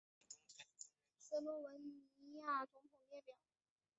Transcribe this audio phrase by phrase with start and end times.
[1.19, 1.79] 斯洛文
[2.17, 3.35] 尼亚总统列表